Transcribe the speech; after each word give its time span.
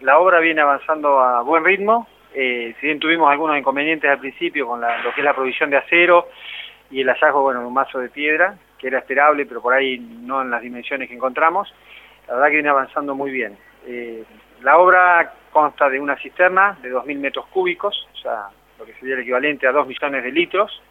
la 0.00 0.18
obra 0.18 0.40
viene 0.40 0.60
avanzando 0.60 1.20
a 1.20 1.42
buen 1.42 1.64
ritmo, 1.64 2.06
eh, 2.34 2.74
si 2.80 2.86
bien 2.86 2.98
tuvimos 2.98 3.30
algunos 3.30 3.58
inconvenientes 3.58 4.10
al 4.10 4.18
principio 4.18 4.66
con 4.66 4.80
lo 4.80 5.14
que 5.14 5.20
es 5.20 5.24
la 5.24 5.34
provisión 5.34 5.70
de 5.70 5.78
acero 5.78 6.28
y 6.90 7.00
el 7.00 7.08
hallazgo 7.08 7.42
bueno, 7.42 7.60
de 7.60 7.66
un 7.66 7.74
mazo 7.74 7.98
de 7.98 8.08
piedra, 8.08 8.56
que 8.78 8.86
era 8.86 8.98
esperable, 8.98 9.46
pero 9.46 9.60
por 9.60 9.74
ahí 9.74 9.98
no 9.98 10.42
en 10.42 10.50
las 10.50 10.62
dimensiones 10.62 11.08
que 11.08 11.14
encontramos, 11.14 11.72
la 12.26 12.34
verdad 12.34 12.48
que 12.48 12.54
viene 12.54 12.68
avanzando 12.68 13.14
muy 13.14 13.30
bien. 13.30 13.56
Eh, 13.86 14.24
la 14.62 14.78
obra 14.78 15.34
consta 15.52 15.88
de 15.88 15.98
una 15.98 16.16
cisterna 16.16 16.78
de 16.82 16.92
2.000 16.92 17.18
metros 17.18 17.46
cúbicos, 17.46 18.08
o 18.12 18.16
sea, 18.16 18.48
lo 18.78 18.84
que 18.84 18.94
sería 18.94 19.14
el 19.14 19.22
equivalente 19.22 19.66
a 19.66 19.72
2 19.72 19.86
millones 19.86 20.22
de 20.22 20.32
litros, 20.32 20.82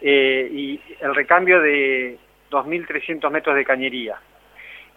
eh, 0.00 0.48
y 0.50 0.80
el 1.00 1.14
recambio 1.14 1.60
de 1.60 2.18
2.300 2.50 3.30
metros 3.30 3.56
de 3.56 3.64
cañería. 3.64 4.18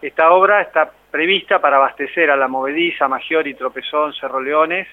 Esta 0.02 0.32
obra 0.32 0.62
está 0.62 0.92
prevista 1.10 1.60
para 1.60 1.78
abastecer 1.78 2.30
a 2.30 2.36
la 2.36 2.48
Movediza, 2.48 3.08
Maggiore, 3.08 3.54
Tropezón, 3.56 4.14
Cerro 4.14 4.40
Leones, 4.40 4.88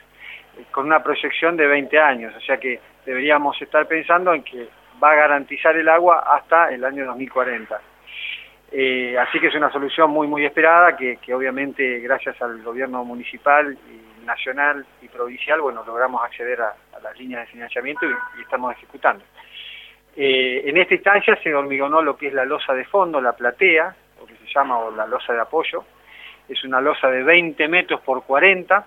con 0.71 0.87
una 0.87 1.03
proyección 1.03 1.57
de 1.57 1.67
20 1.67 1.99
años, 1.99 2.35
o 2.37 2.41
sea 2.41 2.59
que 2.59 2.81
deberíamos 3.05 3.61
estar 3.61 3.87
pensando 3.87 4.33
en 4.33 4.43
que 4.43 4.69
va 5.03 5.13
a 5.13 5.17
garantizar 5.17 5.77
el 5.77 5.89
agua 5.89 6.21
hasta 6.21 6.73
el 6.73 6.85
año 6.85 7.05
2040. 7.07 7.81
Eh, 8.73 9.17
así 9.19 9.39
que 9.39 9.49
es 9.49 9.55
una 9.55 9.71
solución 9.71 10.11
muy 10.11 10.27
muy 10.27 10.45
esperada 10.45 10.97
que, 10.97 11.19
obviamente 11.35 12.01
gracias 12.01 12.41
al 12.41 12.63
gobierno 12.63 13.05
municipal 13.05 13.77
y 13.91 14.25
nacional 14.25 14.87
y 15.03 15.09
provincial, 15.09 15.61
bueno, 15.61 15.85
logramos 15.87 16.25
acceder 16.25 16.61
a, 16.63 16.75
las 17.03 17.19
líneas 17.19 17.43
de 17.43 17.53
financiamiento 17.53 18.07
y, 18.07 18.41
estamos 18.41 18.73
ejecutando. 18.73 19.23
Eh, 20.17 20.63
en 20.65 20.77
esta 20.79 20.95
instancia 20.95 21.37
se 21.43 21.55
hormigonó 21.55 22.01
lo 22.01 22.17
que 22.17 22.29
es 22.29 22.33
la 22.33 22.45
losa 22.45 22.73
de 22.73 22.85
fondo, 22.87 23.21
la 23.21 23.33
platea, 23.33 23.95
llama 24.55 24.79
o 24.79 24.91
la 24.91 25.07
losa 25.07 25.33
de 25.33 25.41
apoyo. 25.41 25.85
Es 26.49 26.63
una 26.65 26.81
losa 26.81 27.11
de 27.11 27.23
20 27.23 27.69
metros 27.69 28.01
por 28.01 28.25
40 28.25 28.87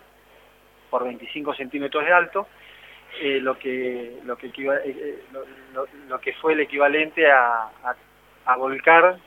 por 0.90 1.04
25 1.04 1.54
centímetros 1.56 2.06
de 2.06 2.14
alto, 2.14 2.48
eh, 3.22 3.40
lo, 3.42 3.58
que, 3.58 4.20
lo, 4.24 4.38
que 4.38 4.48
lo, 6.08 6.20
que 6.20 6.34
fue 6.34 6.54
el 6.54 6.62
equivalente 6.62 7.30
a, 7.30 7.70
a 8.46 8.56
volcar 8.56 9.18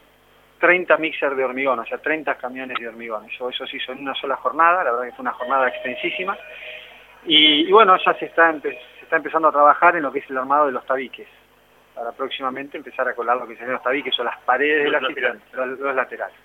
30 0.60 0.96
mixers 0.98 1.36
de 1.36 1.44
hormigón, 1.44 1.78
o 1.78 1.84
sea, 1.84 1.98
30 1.98 2.36
camiones 2.36 2.78
de 2.78 2.88
hormigón. 2.88 3.24
Eso, 3.24 3.48
eso 3.48 3.66
se 3.66 3.76
hizo 3.76 3.92
en 3.92 4.00
una 4.00 4.14
sola 4.14 4.36
jornada, 4.36 4.84
la 4.84 4.92
verdad 4.92 5.06
que 5.06 5.12
fue 5.12 5.22
una 5.22 5.32
jornada 5.32 5.68
extensísima. 5.68 6.36
Y, 7.24 7.70
bueno, 7.70 7.96
ya 8.04 8.14
se 8.14 8.26
está, 8.26 8.52
se 8.60 8.78
está 9.02 9.16
empezando 9.16 9.48
a 9.48 9.52
trabajar 9.52 9.96
en 9.96 10.02
lo 10.02 10.12
que 10.12 10.20
es 10.20 10.30
el 10.30 10.38
armado 10.38 10.66
de 10.66 10.72
los 10.72 10.86
tabiques, 10.86 11.28
para 12.00 12.12
próximamente 12.12 12.78
empezar 12.78 13.06
a 13.06 13.14
colar 13.14 13.36
lo 13.36 13.46
que 13.46 13.56
serían 13.56 13.74
los 13.74 13.82
tabiques 13.82 14.18
o 14.18 14.24
las 14.24 14.38
paredes 14.40 14.84
de 14.84 14.90
la 14.90 15.00
laterales. 15.02 15.42
Los, 15.52 15.94
laterales. 15.94 16.36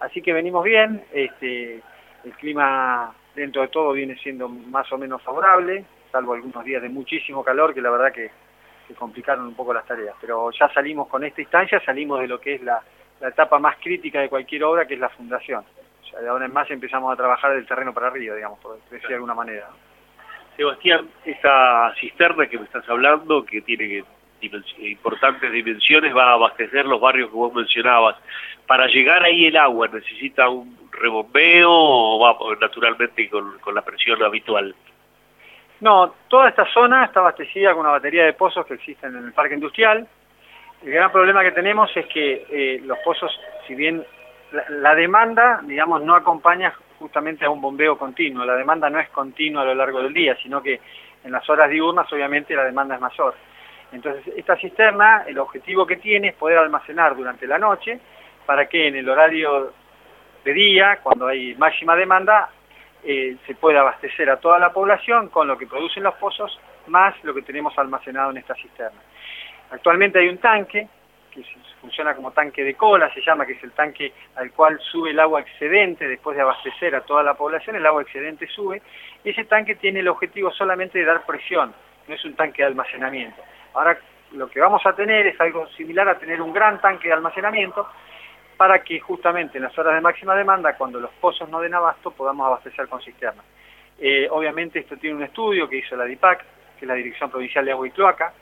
Así 0.00 0.20
que 0.20 0.32
venimos 0.32 0.64
bien, 0.64 1.04
este, 1.12 1.80
el 2.24 2.32
clima 2.32 3.14
dentro 3.36 3.62
de 3.62 3.68
todo 3.68 3.92
viene 3.92 4.16
siendo 4.16 4.48
más 4.48 4.90
o 4.90 4.98
menos 4.98 5.22
favorable, 5.22 5.84
salvo 6.10 6.34
algunos 6.34 6.64
días 6.64 6.82
de 6.82 6.88
muchísimo 6.88 7.44
calor 7.44 7.72
que 7.72 7.80
la 7.80 7.90
verdad 7.90 8.12
que, 8.12 8.32
que 8.88 8.94
complicaron 8.94 9.46
un 9.46 9.54
poco 9.54 9.72
las 9.72 9.86
tareas. 9.86 10.16
Pero 10.20 10.50
ya 10.50 10.68
salimos 10.74 11.06
con 11.06 11.22
esta 11.22 11.40
instancia, 11.40 11.80
salimos 11.84 12.18
de 12.20 12.26
lo 12.26 12.40
que 12.40 12.56
es 12.56 12.62
la 12.62 12.82
la 13.20 13.28
etapa 13.28 13.58
más 13.58 13.76
crítica 13.76 14.20
de 14.20 14.28
cualquier 14.28 14.64
obra, 14.64 14.86
que 14.86 14.94
es 14.94 15.00
la 15.00 15.10
fundación. 15.10 15.64
O 16.02 16.06
sea, 16.06 16.20
de 16.20 16.28
ahora 16.28 16.46
en 16.46 16.52
más 16.52 16.70
empezamos 16.70 17.12
a 17.12 17.16
trabajar 17.16 17.54
del 17.54 17.66
terreno 17.66 17.92
para 17.92 18.08
arriba, 18.08 18.34
digamos, 18.34 18.58
por 18.58 18.80
decir 18.90 19.08
de 19.08 19.14
alguna 19.14 19.34
manera. 19.34 19.68
Sebastián, 20.56 21.08
esta 21.24 21.94
cisterna 22.00 22.46
que 22.46 22.58
me 22.58 22.64
estás 22.64 22.88
hablando, 22.88 23.44
que 23.44 23.60
tiene 23.62 24.04
importantes 24.78 25.52
dimensiones, 25.52 26.14
va 26.16 26.30
a 26.30 26.34
abastecer 26.34 26.86
los 26.86 27.00
barrios 27.00 27.30
que 27.30 27.36
vos 27.36 27.52
mencionabas. 27.54 28.16
Para 28.66 28.86
llegar 28.86 29.22
ahí 29.22 29.46
el 29.46 29.56
agua, 29.56 29.88
¿necesita 29.92 30.48
un 30.48 30.78
rebombeo 30.92 31.70
o 31.70 32.20
va 32.20 32.36
naturalmente 32.60 33.28
con, 33.28 33.74
la 33.74 33.82
presión 33.82 34.22
habitual? 34.22 34.74
No, 35.80 36.14
toda 36.28 36.48
esta 36.48 36.66
zona 36.72 37.06
está 37.06 37.20
abastecida 37.20 37.72
con 37.72 37.80
una 37.80 37.90
batería 37.90 38.24
de 38.24 38.34
pozos 38.34 38.66
que 38.66 38.74
existen 38.74 39.16
en 39.16 39.24
el 39.24 39.32
parque 39.32 39.54
industrial, 39.54 40.06
el 40.82 40.92
gran 40.92 41.12
problema 41.12 41.42
que 41.42 41.52
tenemos 41.52 41.94
es 41.94 42.06
que 42.06 42.46
eh, 42.50 42.80
los 42.84 42.98
pozos, 43.00 43.30
si 43.66 43.74
bien 43.74 44.02
la, 44.70 44.94
demanda, 44.94 45.60
digamos, 45.62 46.02
no 46.02 46.14
acompaña 46.14 46.72
justamente 46.98 47.44
a 47.44 47.50
un 47.50 47.60
bombeo 47.60 47.98
continuo, 47.98 48.44
la 48.46 48.56
demanda 48.56 48.88
no 48.88 48.98
es 48.98 49.10
continua 49.10 49.62
a 49.62 49.66
lo 49.66 49.74
largo 49.74 50.02
del 50.02 50.14
día, 50.14 50.36
sino 50.42 50.62
que 50.62 50.80
en 51.22 51.32
las 51.32 51.48
horas 51.50 51.68
diurnas 51.68 52.10
obviamente 52.10 52.54
la 52.54 52.64
demanda 52.64 52.94
es 52.94 53.00
mayor. 53.00 53.34
Entonces, 53.92 54.32
esta 54.36 54.56
cisterna, 54.56 55.24
el 55.26 55.38
objetivo 55.38 55.86
que 55.86 55.96
tiene 55.96 56.28
es 56.28 56.34
poder 56.34 56.58
almacenar 56.58 57.16
durante 57.16 57.46
la 57.46 57.58
noche 57.58 57.98
para 58.46 58.68
que 58.68 58.88
en 58.88 58.96
el 58.96 59.08
horario 59.08 59.72
de 60.44 60.52
día, 60.52 61.00
cuando 61.02 61.26
hay 61.26 61.54
máxima 61.56 61.96
demanda, 61.96 62.50
eh, 63.02 63.36
se 63.46 63.54
pueda 63.54 63.80
abastecer 63.80 64.28
a 64.30 64.38
toda 64.38 64.58
la 64.58 64.72
población 64.72 65.28
con 65.28 65.48
lo 65.48 65.56
que 65.56 65.66
producen 65.66 66.02
los 66.02 66.14
pozos, 66.14 66.58
más 66.86 67.14
lo 67.24 67.34
que 67.34 67.42
tenemos 67.42 67.76
almacenado 67.78 68.30
en 68.30 68.38
esta 68.38 68.54
cisterna. 68.54 69.00
Actualmente 69.70 70.18
hay 70.18 70.28
un 70.28 70.38
tanque 70.38 70.88
que 71.30 71.44
funciona 71.80 72.14
como 72.14 72.32
tanque 72.32 72.64
de 72.64 72.74
cola, 72.74 73.12
se 73.14 73.22
llama, 73.22 73.46
que 73.46 73.52
es 73.52 73.62
el 73.62 73.72
tanque 73.72 74.12
al 74.36 74.50
cual 74.52 74.78
sube 74.90 75.10
el 75.10 75.20
agua 75.20 75.40
excedente 75.40 76.08
después 76.08 76.36
de 76.36 76.42
abastecer 76.42 76.94
a 76.94 77.02
toda 77.02 77.22
la 77.22 77.34
población, 77.34 77.76
el 77.76 77.86
agua 77.86 78.02
excedente 78.02 78.46
sube, 78.48 78.82
ese 79.24 79.44
tanque 79.44 79.76
tiene 79.76 80.00
el 80.00 80.08
objetivo 80.08 80.50
solamente 80.50 80.98
de 80.98 81.04
dar 81.04 81.24
presión, 81.24 81.72
no 82.08 82.14
es 82.14 82.24
un 82.24 82.34
tanque 82.34 82.62
de 82.62 82.68
almacenamiento. 82.68 83.40
Ahora 83.74 83.98
lo 84.32 84.48
que 84.48 84.60
vamos 84.60 84.84
a 84.84 84.94
tener 84.94 85.26
es 85.26 85.40
algo 85.40 85.66
similar 85.68 86.08
a 86.08 86.18
tener 86.18 86.40
un 86.40 86.52
gran 86.52 86.80
tanque 86.80 87.08
de 87.08 87.14
almacenamiento 87.14 87.86
para 88.56 88.82
que 88.82 89.00
justamente 89.00 89.58
en 89.58 89.64
las 89.64 89.78
horas 89.78 89.94
de 89.94 90.00
máxima 90.00 90.34
demanda, 90.34 90.76
cuando 90.76 91.00
los 91.00 91.10
pozos 91.12 91.48
no 91.48 91.60
den 91.60 91.74
abasto, 91.74 92.10
podamos 92.10 92.46
abastecer 92.46 92.88
con 92.88 93.00
cisterna. 93.00 93.42
Eh, 93.98 94.28
obviamente 94.30 94.78
esto 94.78 94.96
tiene 94.96 95.16
un 95.16 95.22
estudio 95.22 95.68
que 95.68 95.78
hizo 95.78 95.96
la 95.96 96.04
DIPAC, 96.04 96.44
que 96.78 96.84
es 96.84 96.88
la 96.88 96.94
Dirección 96.94 97.30
Provincial 97.30 97.64
de 97.64 97.72
Agua 97.72 97.86
y 97.86 97.90
Cloaca, 97.90 98.32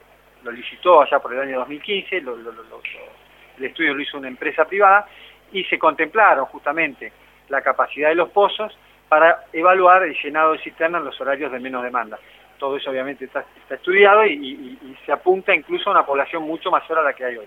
lo 0.43 0.53
licitó 0.53 1.03
allá 1.03 1.19
por 1.19 1.33
el 1.35 1.41
año 1.41 1.59
2015, 1.59 2.17
el 2.17 3.65
estudio 3.65 3.95
lo 3.95 4.01
hizo 4.01 4.19
una 4.19 4.29
empresa 4.29 4.65
privada 4.65 5.07
y 5.53 5.65
se 5.65 5.79
contemplaron 5.79 6.47
justamente 6.47 7.13
la 7.49 7.61
capacidad 7.63 8.11
de 8.11 8.15
los 8.15 8.31
pozos 8.31 8.77
para 9.09 9.45
evaluar 9.53 10.03
el 10.03 10.17
llenado 10.23 10.53
de 10.53 10.59
cisterna 10.59 10.99
en 10.99 11.05
los 11.07 11.21
horarios 11.21 11.51
de 11.51 11.59
menos 11.59 11.83
demanda. 11.83 12.19
Todo 12.59 12.77
eso 12.77 12.91
obviamente 12.91 13.25
está, 13.25 13.45
estudiado 13.71 14.27
y, 14.27 14.79
se 15.07 15.13
apunta 15.13 15.55
incluso 15.55 15.89
a 15.89 15.93
una 15.93 16.07
población 16.07 16.43
mucho 16.43 16.71
mayor 16.71 16.99
a 16.99 17.03
la 17.03 17.13
que 17.13 17.25
hay 17.25 17.37
hoy. 17.37 17.47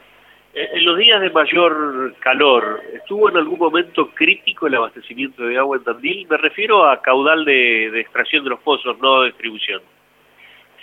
Eh, 0.54 0.70
en 0.74 0.86
los 0.86 0.98
días 0.98 1.22
de 1.22 1.30
mayor 1.30 2.16
calor, 2.20 2.82
¿estuvo 2.94 3.30
en 3.30 3.38
algún 3.38 3.60
momento 3.60 4.10
crítico 4.12 4.68
el 4.68 4.76
abastecimiento 4.76 5.44
de 5.44 5.58
agua 5.58 5.78
en 5.78 5.84
Tandil? 5.84 6.28
Me 6.30 6.38
refiero 6.38 6.86
a 6.86 7.02
caudal 7.02 7.46
de, 7.46 7.90
de 7.92 8.00
extracción 8.02 8.44
de 8.44 8.50
los 8.50 8.60
pozos, 8.60 8.98
no 9.00 9.22
de 9.22 9.28
distribución. 9.28 9.82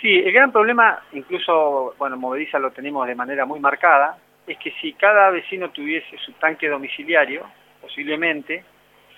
Sí, 0.01 0.17
el 0.17 0.31
gran 0.31 0.51
problema, 0.51 1.03
incluso, 1.11 1.93
bueno, 1.97 2.15
Movediza 2.15 2.57
lo 2.57 2.71
tenemos 2.71 3.05
de 3.05 3.15
manera 3.15 3.45
muy 3.45 3.59
marcada, 3.59 4.17
es 4.47 4.57
que 4.57 4.71
si 4.81 4.93
cada 4.93 5.29
vecino 5.29 5.69
tuviese 5.71 6.17
su 6.19 6.31
tanque 6.33 6.69
domiciliario, 6.69 7.45
posiblemente, 7.81 8.63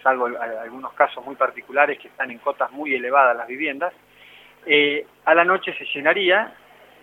salvo 0.02 0.26
algunos 0.26 0.94
casos 0.94 1.24
muy 1.26 1.36
particulares 1.36 2.00
que 2.00 2.08
están 2.08 2.32
en 2.32 2.40
cotas 2.40 2.72
muy 2.72 2.94
elevadas 2.96 3.38
las 3.38 3.48
viviendas, 3.48 3.94
eh, 4.66 5.06
a 5.26 5.34
la 5.34 5.44
noche 5.44 5.74
se 5.78 5.86
llenaría 5.86 6.54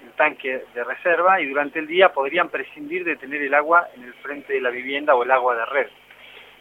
el 0.04 0.12
tanque 0.12 0.64
de 0.74 0.84
reserva 0.84 1.40
y 1.40 1.46
durante 1.46 1.78
el 1.78 1.86
día 1.86 2.12
podrían 2.12 2.48
prescindir 2.48 3.04
de 3.04 3.16
tener 3.16 3.42
el 3.42 3.54
agua 3.54 3.88
en 3.96 4.04
el 4.04 4.14
frente 4.14 4.52
de 4.52 4.60
la 4.60 4.70
vivienda 4.70 5.14
o 5.14 5.22
el 5.22 5.30
agua 5.30 5.56
de 5.56 5.64
red. 5.66 5.88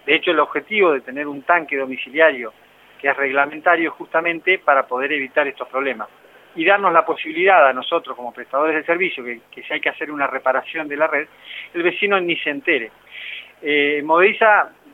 De 0.06 0.16
hecho, 0.16 0.31
el 0.31 0.40
objetivo 0.40 0.94
de 0.94 1.02
tener 1.02 1.28
un 1.28 1.44
tanque 1.44 1.78
domiciliario 1.78 2.53
que 3.00 3.09
es 3.09 3.16
reglamentario 3.16 3.91
justamente 3.91 4.59
para 4.59 4.88
poder 4.88 5.12
evitar 5.12 5.47
estos 5.47 5.68
problemas 5.68 6.07
y 6.56 6.66
darnos 6.66 6.91
la 6.91 7.06
posibilidad 7.06 7.68
a 7.68 7.74
nosotros 7.74 8.16
como 8.16 8.34
prestadores 8.34 8.75
de 8.75 8.84
servicio, 8.84 9.24
que, 9.24 9.63
si 9.63 9.74
hay 9.74 9.80
que 9.80 9.90
hacer 9.90 10.12
una 10.12 10.25
reparación 10.25 10.88
de 10.88 10.97
la 10.97 11.06
red, 11.06 11.28
el 11.74 11.84
vecino 11.84 12.19
ni 12.19 12.36
se 12.38 12.50
entere. 12.50 12.91
Eh, 13.62 14.02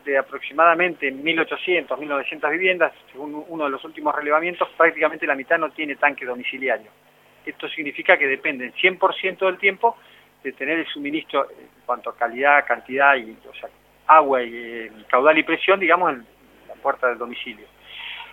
de 0.04 0.18
aproximadamente 0.18 1.12
1.800, 1.12 1.88
1.900 1.88 2.50
viviendas, 2.50 2.92
según 3.10 3.44
uno 3.48 3.64
de 3.64 3.70
los 3.70 3.84
últimos 3.84 4.14
relevamientos, 4.14 4.68
prácticamente 4.76 5.26
la 5.26 5.34
mitad 5.34 5.58
no 5.58 5.70
tiene 5.70 5.96
tanque 5.96 6.24
domiciliario. 6.24 6.90
Esto 7.44 7.68
significa 7.68 8.16
que 8.16 8.26
dependen 8.26 8.72
100% 8.74 9.38
del 9.46 9.58
tiempo 9.58 9.96
de 10.42 10.52
tener 10.52 10.78
el 10.78 10.86
suministro 10.86 11.48
en 11.50 11.68
cuanto 11.86 12.10
a 12.10 12.16
calidad, 12.16 12.64
cantidad, 12.66 13.16
y, 13.16 13.36
agua 14.06 14.42
y 14.42 14.54
eh, 14.54 14.92
caudal 15.08 15.38
y 15.38 15.42
presión, 15.42 15.80
digamos, 15.80 16.12
en 16.12 16.26
la 16.68 16.74
puerta 16.74 17.08
del 17.08 17.18
domicilio. 17.18 17.66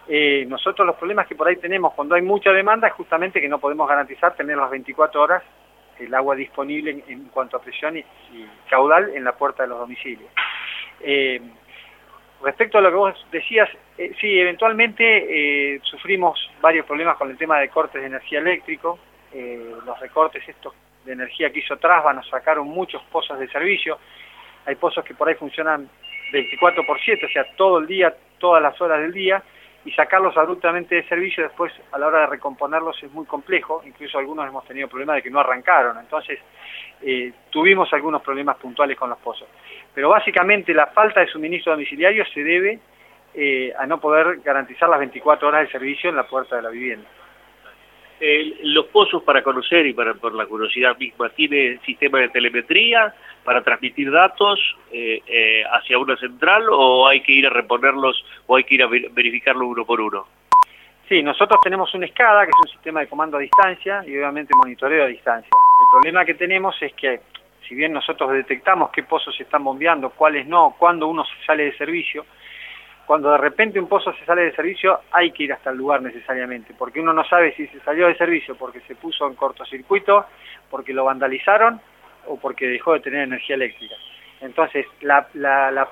Eh, 0.07 0.45
nosotros 0.47 0.85
los 0.85 0.95
problemas 0.95 1.27
que 1.27 1.35
por 1.35 1.47
ahí 1.47 1.55
tenemos 1.57 1.93
cuando 1.93 2.15
hay 2.15 2.21
mucha 2.21 2.51
demanda 2.51 2.87
es 2.87 2.93
justamente 2.93 3.39
que 3.39 3.47
no 3.47 3.59
podemos 3.59 3.87
garantizar 3.87 4.35
tener 4.35 4.57
las 4.57 4.69
24 4.69 5.21
horas 5.21 5.43
el 5.99 6.13
agua 6.13 6.35
disponible 6.35 7.03
en, 7.07 7.25
cuanto 7.25 7.57
a 7.57 7.61
presión 7.61 7.97
y, 7.97 8.03
caudal 8.69 9.11
en 9.13 9.23
la 9.23 9.33
puerta 9.33 9.63
de 9.63 9.69
los 9.69 9.79
domicilios. 9.79 10.29
Eh, 10.99 11.41
respecto 12.43 12.77
a 12.77 12.81
lo 12.81 12.89
que 12.89 12.95
vos 12.95 13.27
decías, 13.31 13.69
eh, 13.97 14.13
sí, 14.19 14.39
eventualmente 14.39 15.79
sufrimos 15.83 16.49
varios 16.61 16.85
problemas 16.85 17.17
con 17.17 17.29
el 17.29 17.37
tema 17.37 17.59
de 17.59 17.69
cortes 17.69 18.01
de 18.01 18.07
energía 18.07 18.39
eléctrico, 18.39 18.99
los 19.85 19.99
recortes 19.99 20.47
estos 20.47 20.73
de 21.05 21.13
energía 21.13 21.49
que 21.51 21.59
hizo 21.59 21.77
Trasva 21.77 22.13
nos 22.13 22.27
sacaron 22.27 22.67
muchos 22.67 23.01
pozos 23.11 23.39
de 23.39 23.47
servicio, 23.47 23.97
hay 24.65 24.75
pozos 24.75 25.03
que 25.03 25.15
por 25.15 25.27
ahí 25.27 25.35
funcionan 25.35 25.89
24 26.31 26.85
por 26.85 26.99
7, 26.99 27.25
o 27.25 27.29
sea, 27.29 27.45
todo 27.55 27.79
el 27.79 27.87
día, 27.87 28.13
todas 28.37 28.61
las 28.61 28.79
horas 28.81 29.01
del 29.01 29.13
día, 29.13 29.43
y 29.83 29.91
sacarlos 29.91 30.37
abruptamente 30.37 30.95
de 30.95 31.07
servicio 31.07 31.43
después 31.43 31.73
a 31.91 31.97
la 31.97 32.07
hora 32.07 32.21
de 32.21 32.27
recomponerlos 32.27 33.01
es 33.01 33.11
muy 33.11 33.25
complejo, 33.25 33.81
incluso 33.85 34.17
algunos 34.17 34.47
hemos 34.47 34.65
tenido 34.65 34.87
problemas 34.87 35.15
de 35.17 35.23
que 35.23 35.31
no 35.31 35.39
arrancaron, 35.39 35.97
entonces 35.97 36.39
eh, 37.01 37.33
tuvimos 37.49 37.91
algunos 37.93 38.21
problemas 38.21 38.57
puntuales 38.57 38.97
con 38.97 39.09
los 39.09 39.17
pozos. 39.19 39.47
Pero 39.93 40.09
básicamente 40.09 40.73
la 40.73 40.87
falta 40.87 41.21
de 41.21 41.27
suministro 41.27 41.73
domiciliario 41.73 42.23
se 42.25 42.43
debe 42.43 42.79
eh, 43.33 43.73
a 43.77 43.85
no 43.85 43.99
poder 43.99 44.41
garantizar 44.41 44.89
las 44.89 44.99
24 44.99 45.47
horas 45.47 45.65
de 45.65 45.71
servicio 45.71 46.09
en 46.09 46.15
la 46.15 46.27
puerta 46.27 46.55
de 46.57 46.61
la 46.61 46.69
vivienda. 46.69 47.07
Los 48.63 48.85
pozos 48.87 49.23
para 49.23 49.41
conocer 49.41 49.85
y 49.85 49.93
para 49.93 50.13
por 50.13 50.33
la 50.35 50.45
curiosidad 50.45 50.97
misma, 50.97 51.29
¿tiene 51.29 51.79
sistema 51.85 52.19
de 52.19 52.29
telemetría 52.29 53.13
para 53.43 53.63
transmitir 53.63 54.11
datos 54.11 54.59
eh, 54.91 55.21
eh, 55.25 55.63
hacia 55.71 55.97
una 55.97 56.15
central 56.17 56.65
o 56.69 57.07
hay 57.07 57.21
que 57.21 57.31
ir 57.31 57.47
a 57.47 57.49
reponerlos 57.49 58.23
o 58.45 58.55
hay 58.55 58.63
que 58.63 58.75
ir 58.75 58.83
a 58.83 58.87
verificarlo 58.87 59.67
uno 59.67 59.85
por 59.85 59.99
uno? 59.99 60.27
Sí, 61.09 61.23
nosotros 61.23 61.59
tenemos 61.63 61.93
un 61.93 62.07
SCADA, 62.07 62.45
que 62.45 62.51
es 62.51 62.67
un 62.67 62.71
sistema 62.71 63.01
de 63.01 63.07
comando 63.07 63.37
a 63.37 63.41
distancia 63.41 64.03
y 64.05 64.15
obviamente 64.15 64.53
monitoreo 64.55 65.03
a 65.03 65.07
distancia. 65.07 65.49
El 65.49 65.99
problema 65.99 66.23
que 66.23 66.35
tenemos 66.35 66.75
es 66.81 66.93
que 66.93 67.19
si 67.67 67.75
bien 67.75 67.91
nosotros 67.91 68.31
detectamos 68.31 68.91
qué 68.91 69.03
pozos 69.03 69.35
se 69.35 69.43
están 69.43 69.63
bombeando, 69.63 70.11
cuáles 70.11 70.47
no, 70.47 70.75
cuándo 70.77 71.07
uno 71.07 71.25
sale 71.45 71.65
de 71.65 71.77
servicio, 71.77 72.25
cuando 73.11 73.29
de 73.29 73.39
repente 73.39 73.77
un 73.77 73.89
pozo 73.89 74.13
se 74.13 74.23
sale 74.23 74.43
de 74.43 74.55
servicio 74.55 75.01
hay 75.11 75.31
que 75.31 75.43
ir 75.43 75.51
hasta 75.51 75.71
el 75.71 75.75
lugar 75.75 76.01
necesariamente, 76.01 76.73
porque 76.73 77.01
uno 77.01 77.11
no 77.11 77.25
sabe 77.25 77.53
si 77.55 77.67
se 77.67 77.81
salió 77.81 78.07
de 78.07 78.15
servicio 78.15 78.55
porque 78.55 78.79
se 78.87 78.95
puso 78.95 79.27
en 79.27 79.35
cortocircuito, 79.35 80.27
porque 80.69 80.93
lo 80.93 81.03
vandalizaron 81.03 81.81
o 82.27 82.39
porque 82.39 82.69
dejó 82.69 82.93
de 82.93 83.01
tener 83.01 83.23
energía 83.23 83.57
eléctrica. 83.57 83.95
Entonces, 84.39 84.85
la, 85.01 85.27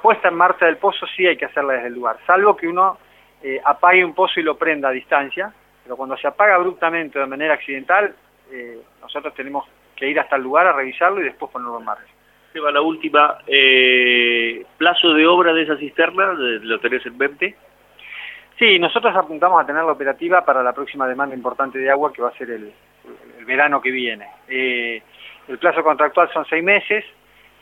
puesta 0.01 0.29
en 0.29 0.35
marcha 0.35 0.65
del 0.65 0.77
pozo 0.77 1.05
sí 1.07 1.27
hay 1.27 1.35
que 1.35 1.43
hacerla 1.43 1.73
desde 1.73 1.87
el 1.87 1.95
lugar, 1.95 2.19
salvo 2.25 2.55
que 2.55 2.69
uno 2.69 2.97
eh, 3.43 3.59
apague 3.65 4.05
un 4.05 4.13
pozo 4.13 4.39
y 4.39 4.43
lo 4.43 4.57
prenda 4.57 4.87
a 4.87 4.91
distancia, 4.91 5.51
pero 5.83 5.97
cuando 5.97 6.15
se 6.15 6.25
apaga 6.25 6.55
abruptamente 6.55 7.19
de 7.19 7.25
manera 7.25 7.55
accidental, 7.55 8.15
eh, 8.49 8.79
nosotros 9.01 9.33
tenemos 9.33 9.67
que 9.93 10.07
ir 10.07 10.17
hasta 10.21 10.37
el 10.37 10.43
lugar 10.43 10.67
a 10.67 10.71
revisarlo 10.71 11.19
y 11.19 11.25
después 11.25 11.51
ponerlo 11.51 11.79
en 11.79 11.83
marcha 11.85 12.18
va 12.57 12.71
la 12.71 12.81
última, 12.81 13.37
eh, 13.45 14.65
plazo 14.77 15.13
de 15.13 15.27
obra 15.27 15.53
de 15.53 15.63
esa 15.63 15.77
cisterna, 15.77 16.33
¿lo 16.33 16.79
tenés 16.79 17.05
en 17.05 17.17
mente? 17.17 17.55
Sí, 18.57 18.79
nosotros 18.79 19.15
apuntamos 19.15 19.61
a 19.61 19.65
tenerla 19.65 19.91
operativa 19.91 20.43
para 20.43 20.63
la 20.63 20.73
próxima 20.73 21.07
demanda 21.07 21.35
importante 21.35 21.77
de 21.77 21.89
agua 21.89 22.11
que 22.11 22.21
va 22.21 22.29
a 22.29 22.37
ser 22.37 22.49
el, 22.49 22.73
verano 23.45 23.81
que 23.81 23.91
viene. 23.91 24.27
Eh, 24.47 25.01
el 25.47 25.57
plazo 25.57 25.83
contractual 25.83 26.29
son 26.33 26.45
seis 26.45 26.63
meses, 26.63 27.05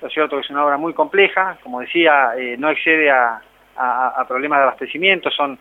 lo 0.01 0.09
cierto 0.09 0.35
que 0.35 0.41
es 0.41 0.49
una 0.49 0.65
obra 0.65 0.77
muy 0.77 0.93
compleja, 0.93 1.57
como 1.63 1.81
decía, 1.81 2.31
eh, 2.37 2.55
no 2.57 2.69
excede 2.69 3.09
a, 3.09 3.41
problemas 4.27 4.59
de 4.59 4.63
abastecimiento, 4.63 5.29
son 5.29 5.59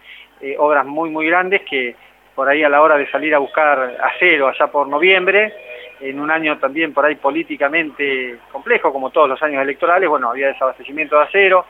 obras 0.59 0.87
muy 0.87 1.11
muy 1.11 1.27
grandes 1.27 1.63
que 1.69 1.95
por 2.35 2.49
ahí 2.49 2.65
a 2.65 2.69
la 2.69 2.81
hora 2.81 2.97
de 2.97 3.11
salir 3.11 3.35
a 3.35 3.39
buscar 3.39 3.99
acero 4.03 4.49
allá 4.49 4.69
por 4.69 4.89
noviembre, 4.89 5.53
en 6.01 6.21
un 6.21 6.31
año 6.31 6.59
también 6.59 6.93
por 6.93 7.05
ahí 7.05 7.17
políticamente 7.17 8.39
complejo, 8.53 8.93
como 8.93 9.11
todos 9.11 9.29
los 9.29 9.43
años 9.43 9.63
electorales, 9.63 10.09
bueno, 10.09 10.31
había 10.31 10.49
desabastecimiento 10.49 11.17
de 11.17 11.23
acero, 11.23 11.67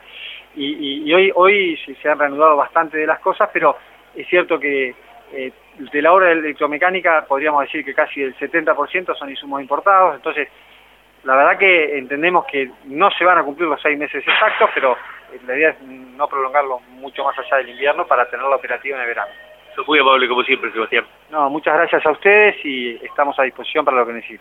y, 0.55 1.13
hoy, 1.13 1.31
hoy 1.35 1.79
se 2.01 2.09
han 2.09 2.17
reanudado 2.17 2.55
bastante 2.55 2.97
de 2.97 3.05
las 3.05 3.19
cosas, 3.19 3.47
pero 3.53 3.77
es 4.15 4.27
cierto 4.27 4.59
que 4.59 4.95
eh, 5.31 5.51
de 5.77 6.01
la 6.01 6.13
obra 6.13 6.31
electromecánica 6.31 7.25
podríamos 7.27 7.61
decir 7.61 7.85
que 7.85 7.93
casi 7.93 8.23
el 8.23 8.35
70% 8.35 9.15
son 9.15 9.29
insumos 9.29 9.61
importados, 9.61 10.15
entonces 10.15 10.47
la 11.23 11.35
verdad 11.35 11.59
que 11.59 11.97
entendemos 11.97 12.45
que 12.45 12.71
no 12.85 13.11
se 13.11 13.25
van 13.25 13.37
a 13.37 13.43
cumplir 13.43 13.67
los 13.67 13.81
seis 13.81 13.97
meses 13.99 14.23
exactos, 14.27 14.69
pero 14.73 14.97
la 15.45 15.55
idea 15.55 15.69
es 15.69 15.81
no 15.81 16.27
prolongarlo 16.27 16.79
mucho 16.91 17.23
más 17.23 17.37
allá 17.37 17.57
del 17.57 17.69
invierno 17.69 18.07
para 18.07 18.27
tenerla 18.29 18.55
operativa 18.55 18.95
en 18.97 19.01
el 19.03 19.07
verano. 19.09 19.31
Muy 19.85 19.99
amable 19.99 20.27
como 20.27 20.43
siempre, 20.43 20.71
Sebastián. 20.71 21.05
No, 21.29 21.49
muchas 21.49 21.73
gracias 21.73 22.05
a 22.05 22.11
ustedes 22.11 22.55
y 22.63 22.95
estamos 23.03 23.37
a 23.39 23.43
disposición 23.43 23.83
para 23.83 23.97
lo 23.97 24.07
que 24.07 24.13
necesiten. 24.13 24.35